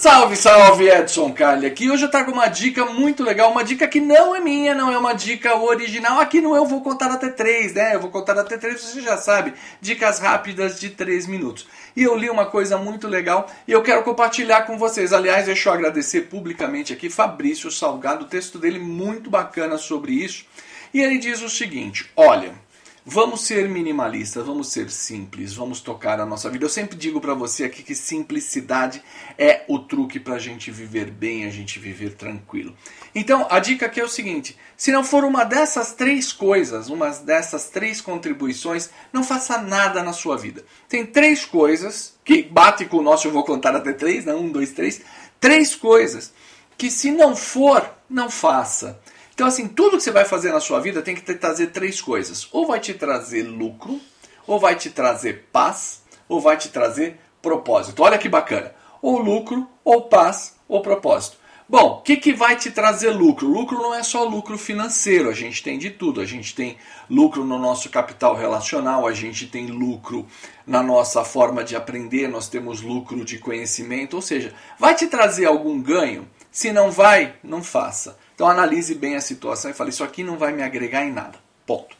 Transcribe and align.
Salve, 0.00 0.36
salve, 0.36 0.88
Edson 0.88 1.32
Carli 1.32 1.66
aqui. 1.66 1.90
Hoje 1.90 2.04
eu 2.04 2.08
trago 2.08 2.30
uma 2.30 2.46
dica 2.46 2.84
muito 2.84 3.24
legal, 3.24 3.50
uma 3.50 3.64
dica 3.64 3.88
que 3.88 4.00
não 4.00 4.32
é 4.32 4.38
minha, 4.38 4.72
não 4.72 4.92
é 4.92 4.96
uma 4.96 5.12
dica 5.12 5.58
original. 5.58 6.20
Aqui 6.20 6.40
não 6.40 6.54
eu 6.54 6.64
vou 6.64 6.82
contar 6.82 7.10
até 7.10 7.28
três, 7.28 7.74
né? 7.74 7.96
Eu 7.96 8.00
vou 8.00 8.08
contar 8.08 8.38
até 8.38 8.56
três, 8.56 8.80
você 8.80 9.00
já 9.00 9.16
sabe. 9.16 9.54
Dicas 9.80 10.20
rápidas 10.20 10.78
de 10.78 10.90
três 10.90 11.26
minutos. 11.26 11.66
E 11.96 12.04
eu 12.04 12.14
li 12.14 12.30
uma 12.30 12.46
coisa 12.46 12.78
muito 12.78 13.08
legal 13.08 13.50
e 13.66 13.72
eu 13.72 13.82
quero 13.82 14.04
compartilhar 14.04 14.62
com 14.62 14.78
vocês. 14.78 15.12
Aliás, 15.12 15.46
deixa 15.46 15.68
eu 15.68 15.72
agradecer 15.72 16.28
publicamente 16.28 16.92
aqui 16.92 17.10
Fabrício 17.10 17.68
Salgado, 17.68 18.24
o 18.24 18.28
texto 18.28 18.56
dele 18.56 18.78
muito 18.78 19.28
bacana 19.28 19.76
sobre 19.78 20.12
isso. 20.12 20.46
E 20.94 21.00
ele 21.00 21.18
diz 21.18 21.42
o 21.42 21.50
seguinte: 21.50 22.08
olha. 22.14 22.67
Vamos 23.10 23.40
ser 23.40 23.70
minimalistas, 23.70 24.44
vamos 24.44 24.68
ser 24.68 24.90
simples, 24.90 25.54
vamos 25.54 25.80
tocar 25.80 26.20
a 26.20 26.26
nossa 26.26 26.50
vida. 26.50 26.66
Eu 26.66 26.68
sempre 26.68 26.94
digo 26.94 27.22
para 27.22 27.32
você 27.32 27.64
aqui 27.64 27.82
que 27.82 27.94
simplicidade 27.94 29.02
é 29.38 29.64
o 29.66 29.78
truque 29.78 30.20
para 30.20 30.34
a 30.34 30.38
gente 30.38 30.70
viver 30.70 31.10
bem, 31.10 31.46
a 31.46 31.50
gente 31.50 31.78
viver 31.78 32.16
tranquilo. 32.16 32.76
Então, 33.14 33.46
a 33.48 33.60
dica 33.60 33.86
aqui 33.86 33.98
é 33.98 34.04
o 34.04 34.10
seguinte: 34.10 34.58
se 34.76 34.92
não 34.92 35.02
for 35.02 35.24
uma 35.24 35.42
dessas 35.42 35.94
três 35.94 36.34
coisas, 36.34 36.90
uma 36.90 37.08
dessas 37.08 37.70
três 37.70 38.02
contribuições, 38.02 38.90
não 39.10 39.24
faça 39.24 39.56
nada 39.56 40.02
na 40.02 40.12
sua 40.12 40.36
vida. 40.36 40.62
Tem 40.86 41.06
três 41.06 41.46
coisas 41.46 42.14
que 42.22 42.42
bate 42.42 42.84
com 42.84 42.98
o 42.98 43.02
nosso, 43.02 43.26
eu 43.26 43.32
vou 43.32 43.42
contar 43.42 43.74
até 43.74 43.94
três, 43.94 44.26
né? 44.26 44.34
Um, 44.34 44.52
dois, 44.52 44.72
três. 44.72 45.00
Três 45.40 45.74
coisas 45.74 46.34
que 46.76 46.90
se 46.90 47.10
não 47.10 47.34
for, 47.34 47.90
não 48.10 48.28
faça. 48.28 49.00
Então, 49.38 49.46
assim, 49.46 49.68
tudo 49.68 49.96
que 49.96 50.02
você 50.02 50.10
vai 50.10 50.24
fazer 50.24 50.50
na 50.50 50.58
sua 50.58 50.80
vida 50.80 51.00
tem 51.00 51.14
que 51.14 51.20
te 51.20 51.32
trazer 51.32 51.68
três 51.68 52.00
coisas. 52.00 52.48
Ou 52.50 52.66
vai 52.66 52.80
te 52.80 52.92
trazer 52.92 53.44
lucro, 53.44 54.00
ou 54.44 54.58
vai 54.58 54.74
te 54.74 54.90
trazer 54.90 55.46
paz, 55.52 56.02
ou 56.28 56.40
vai 56.40 56.56
te 56.56 56.70
trazer 56.70 57.20
propósito. 57.40 58.02
Olha 58.02 58.18
que 58.18 58.28
bacana. 58.28 58.74
Ou 59.00 59.16
lucro, 59.16 59.64
ou 59.84 60.08
paz, 60.08 60.56
ou 60.66 60.82
propósito. 60.82 61.36
Bom, 61.68 61.98
o 61.98 62.02
que, 62.02 62.16
que 62.16 62.32
vai 62.32 62.56
te 62.56 62.72
trazer 62.72 63.10
lucro? 63.10 63.46
Lucro 63.46 63.78
não 63.78 63.94
é 63.94 64.02
só 64.02 64.24
lucro 64.24 64.58
financeiro, 64.58 65.30
a 65.30 65.32
gente 65.32 65.62
tem 65.62 65.78
de 65.78 65.90
tudo. 65.90 66.20
A 66.20 66.24
gente 66.24 66.52
tem 66.52 66.76
lucro 67.08 67.44
no 67.44 67.60
nosso 67.60 67.88
capital 67.90 68.34
relacional, 68.34 69.06
a 69.06 69.12
gente 69.12 69.46
tem 69.46 69.66
lucro 69.66 70.26
na 70.66 70.82
nossa 70.82 71.22
forma 71.22 71.62
de 71.62 71.76
aprender, 71.76 72.26
nós 72.26 72.48
temos 72.48 72.80
lucro 72.80 73.24
de 73.24 73.38
conhecimento. 73.38 74.14
Ou 74.14 74.22
seja, 74.22 74.52
vai 74.80 74.96
te 74.96 75.06
trazer 75.06 75.44
algum 75.44 75.80
ganho? 75.80 76.28
Se 76.58 76.72
não 76.72 76.90
vai, 76.90 77.36
não 77.40 77.62
faça. 77.62 78.18
Então 78.34 78.48
analise 78.48 78.92
bem 78.92 79.14
a 79.14 79.20
situação 79.20 79.70
e 79.70 79.74
fale: 79.74 79.90
isso 79.90 80.02
aqui 80.02 80.24
não 80.24 80.36
vai 80.36 80.52
me 80.52 80.60
agregar 80.60 81.04
em 81.04 81.12
nada. 81.12 81.38
Ponto. 81.64 81.96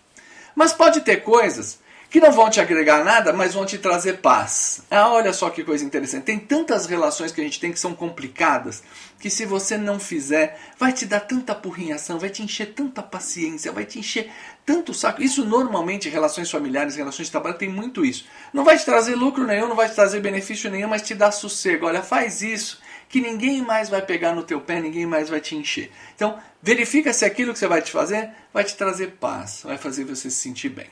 Mas 0.52 0.72
pode 0.72 1.00
ter 1.02 1.18
coisas 1.18 1.78
que 2.10 2.18
não 2.18 2.32
vão 2.32 2.50
te 2.50 2.60
agregar 2.60 3.04
nada, 3.04 3.32
mas 3.32 3.54
vão 3.54 3.64
te 3.64 3.78
trazer 3.78 4.14
paz. 4.14 4.82
Ah, 4.90 5.10
olha 5.10 5.32
só 5.32 5.48
que 5.48 5.62
coisa 5.62 5.84
interessante. 5.84 6.24
Tem 6.24 6.40
tantas 6.40 6.86
relações 6.86 7.30
que 7.30 7.40
a 7.40 7.44
gente 7.44 7.60
tem 7.60 7.70
que 7.70 7.78
são 7.78 7.94
complicadas, 7.94 8.82
que 9.20 9.30
se 9.30 9.46
você 9.46 9.76
não 9.76 10.00
fizer, 10.00 10.58
vai 10.76 10.92
te 10.92 11.06
dar 11.06 11.20
tanta 11.20 11.52
apurrinhação, 11.52 12.18
vai 12.18 12.28
te 12.28 12.42
encher 12.42 12.74
tanta 12.74 13.00
paciência, 13.00 13.70
vai 13.70 13.84
te 13.84 14.00
encher 14.00 14.28
tanto 14.66 14.92
saco. 14.92 15.22
Isso 15.22 15.44
normalmente, 15.44 16.08
relações 16.08 16.50
familiares, 16.50 16.96
relações 16.96 17.26
de 17.26 17.30
trabalho, 17.30 17.56
tem 17.56 17.68
muito 17.68 18.04
isso. 18.04 18.26
Não 18.52 18.64
vai 18.64 18.76
te 18.76 18.84
trazer 18.84 19.14
lucro 19.14 19.46
nenhum, 19.46 19.68
não 19.68 19.76
vai 19.76 19.88
te 19.88 19.94
trazer 19.94 20.18
benefício 20.18 20.68
nenhum, 20.68 20.88
mas 20.88 21.02
te 21.02 21.14
dá 21.14 21.30
sossego. 21.30 21.86
Olha, 21.86 22.02
faz 22.02 22.42
isso 22.42 22.87
que 23.08 23.20
ninguém 23.20 23.62
mais 23.62 23.88
vai 23.88 24.02
pegar 24.02 24.34
no 24.34 24.42
teu 24.42 24.60
pé, 24.60 24.80
ninguém 24.80 25.06
mais 25.06 25.28
vai 25.28 25.40
te 25.40 25.56
encher. 25.56 25.90
Então, 26.14 26.38
verifica 26.62 27.12
se 27.12 27.24
aquilo 27.24 27.52
que 27.52 27.58
você 27.58 27.66
vai 27.66 27.82
te 27.82 27.90
fazer 27.90 28.30
vai 28.52 28.64
te 28.64 28.76
trazer 28.76 29.12
paz, 29.12 29.62
vai 29.64 29.78
fazer 29.78 30.04
você 30.04 30.30
se 30.30 30.36
sentir 30.36 30.68
bem. 30.68 30.86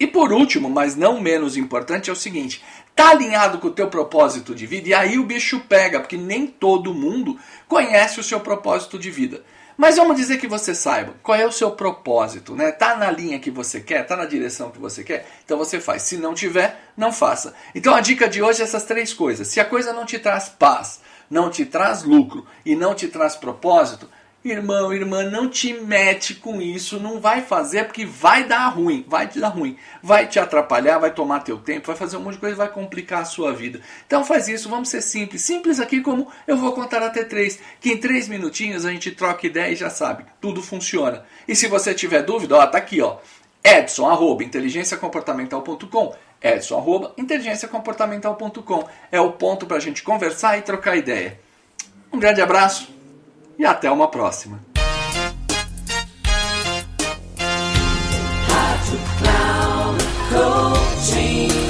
E 0.00 0.06
por 0.06 0.32
último, 0.32 0.70
mas 0.70 0.96
não 0.96 1.20
menos 1.20 1.58
importante, 1.58 2.08
é 2.08 2.12
o 2.12 2.16
seguinte: 2.16 2.64
tá 2.96 3.10
alinhado 3.10 3.58
com 3.58 3.68
o 3.68 3.72
teu 3.72 3.88
propósito 3.88 4.54
de 4.54 4.66
vida? 4.66 4.88
E 4.88 4.94
aí 4.94 5.18
o 5.18 5.24
bicho 5.24 5.60
pega, 5.60 6.00
porque 6.00 6.16
nem 6.16 6.46
todo 6.46 6.94
mundo 6.94 7.38
conhece 7.68 8.18
o 8.18 8.24
seu 8.24 8.40
propósito 8.40 8.98
de 8.98 9.10
vida. 9.10 9.44
Mas 9.76 9.96
vamos 9.96 10.16
dizer 10.16 10.38
que 10.38 10.46
você 10.46 10.74
saiba 10.74 11.14
qual 11.22 11.38
é 11.38 11.46
o 11.46 11.52
seu 11.52 11.70
propósito, 11.70 12.54
né? 12.54 12.70
Tá 12.70 12.96
na 12.96 13.10
linha 13.10 13.38
que 13.38 13.50
você 13.50 13.80
quer, 13.80 14.06
tá 14.06 14.16
na 14.16 14.26
direção 14.26 14.70
que 14.70 14.78
você 14.78 15.02
quer, 15.02 15.26
então 15.42 15.56
você 15.56 15.80
faz. 15.80 16.02
Se 16.02 16.16
não 16.16 16.34
tiver, 16.34 16.92
não 16.96 17.12
faça. 17.12 17.54
Então 17.74 17.94
a 17.94 18.00
dica 18.00 18.28
de 18.28 18.42
hoje 18.42 18.60
é 18.60 18.64
essas 18.64 18.84
três 18.84 19.12
coisas. 19.12 19.48
Se 19.48 19.60
a 19.60 19.64
coisa 19.64 19.92
não 19.92 20.04
te 20.04 20.18
traz 20.18 20.48
paz, 20.50 21.00
não 21.30 21.48
te 21.48 21.64
traz 21.64 22.02
lucro 22.02 22.44
e 22.66 22.74
não 22.74 22.94
te 22.94 23.06
traz 23.06 23.36
propósito, 23.36 24.08
irmão, 24.42 24.92
irmã, 24.92 25.22
não 25.22 25.50
te 25.50 25.74
mete 25.74 26.34
com 26.34 26.62
isso, 26.62 26.98
não 26.98 27.20
vai 27.20 27.42
fazer 27.42 27.84
porque 27.84 28.06
vai 28.06 28.44
dar 28.44 28.68
ruim, 28.68 29.04
vai 29.06 29.28
te 29.28 29.38
dar 29.38 29.48
ruim, 29.48 29.76
vai 30.02 30.26
te 30.26 30.40
atrapalhar, 30.40 30.98
vai 30.98 31.12
tomar 31.12 31.40
teu 31.40 31.58
tempo, 31.58 31.88
vai 31.88 31.96
fazer 31.96 32.16
um 32.16 32.20
monte 32.20 32.34
de 32.34 32.40
coisa, 32.40 32.56
vai 32.56 32.68
complicar 32.68 33.20
a 33.20 33.26
sua 33.26 33.52
vida. 33.52 33.80
Então 34.06 34.24
faz 34.24 34.48
isso, 34.48 34.68
vamos 34.68 34.88
ser 34.88 35.02
simples, 35.02 35.42
simples 35.42 35.78
aqui 35.78 36.00
como 36.00 36.26
eu 36.46 36.56
vou 36.56 36.72
contar 36.72 37.02
até 37.02 37.22
três, 37.22 37.60
que 37.80 37.92
em 37.92 37.98
três 37.98 38.28
minutinhos 38.28 38.86
a 38.86 38.90
gente 38.90 39.10
troca 39.10 39.46
ideia 39.46 39.72
e 39.72 39.76
já 39.76 39.90
sabe, 39.90 40.24
tudo 40.40 40.62
funciona. 40.62 41.24
E 41.46 41.54
se 41.54 41.68
você 41.68 41.92
tiver 41.92 42.22
dúvida, 42.22 42.56
ó, 42.56 42.66
tá 42.66 42.78
aqui, 42.78 43.02
ó, 43.02 43.18
Edson, 43.62 44.06
arroba, 46.42 46.48
inteligenciacomportamental.com 46.48 46.48
Edson, 46.48 46.78
arroba, 46.78 47.12
inteligenciacomportamental.com 47.18 48.84
é 49.12 49.20
o 49.20 49.32
ponto 49.32 49.66
para 49.66 49.76
a 49.76 49.80
gente 49.80 50.02
conversar 50.02 50.58
e 50.58 50.62
trocar 50.62 50.96
ideia. 50.96 51.38
Um 52.12 52.18
grande 52.18 52.40
abraço 52.40 52.88
e 53.58 53.64
até 53.64 53.90
uma 53.90 54.08
próxima. 54.08 54.58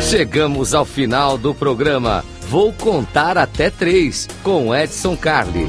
Chegamos 0.08 0.74
ao 0.74 0.84
final 0.84 1.38
do 1.38 1.54
programa. 1.54 2.24
Vou 2.42 2.72
contar 2.72 3.38
até 3.38 3.70
três 3.70 4.28
com 4.42 4.74
Edson 4.74 5.16
Carli. 5.16 5.68